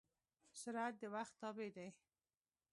[0.61, 1.87] سرعت د وخت تابع دی.